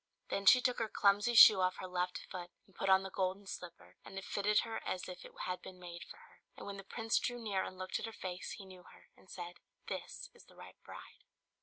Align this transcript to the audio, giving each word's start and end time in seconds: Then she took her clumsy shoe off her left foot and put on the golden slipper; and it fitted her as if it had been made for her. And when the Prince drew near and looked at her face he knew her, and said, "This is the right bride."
Then 0.31 0.47
she 0.47 0.61
took 0.63 0.79
her 0.79 0.89
clumsy 0.89 1.35
shoe 1.35 1.61
off 1.61 1.75
her 1.75 1.85
left 1.85 2.25
foot 2.31 2.49
and 2.65 2.75
put 2.75 2.89
on 2.89 3.03
the 3.03 3.11
golden 3.11 3.45
slipper; 3.45 3.97
and 4.03 4.17
it 4.17 4.25
fitted 4.25 4.61
her 4.61 4.81
as 4.83 5.07
if 5.07 5.23
it 5.23 5.31
had 5.45 5.61
been 5.61 5.79
made 5.79 6.05
for 6.05 6.17
her. 6.17 6.41
And 6.57 6.65
when 6.65 6.77
the 6.77 6.83
Prince 6.83 7.19
drew 7.19 7.39
near 7.39 7.63
and 7.63 7.77
looked 7.77 7.99
at 7.99 8.07
her 8.07 8.11
face 8.11 8.53
he 8.57 8.65
knew 8.65 8.81
her, 8.81 9.09
and 9.15 9.29
said, 9.29 9.57
"This 9.87 10.31
is 10.33 10.45
the 10.45 10.55
right 10.55 10.81
bride." 10.83 11.23